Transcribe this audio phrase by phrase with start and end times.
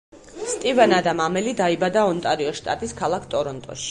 [0.53, 3.89] სტივენ ადამ ამელი დაიბადა ონტარიოს შტატის ქალაქ ტორონტოში.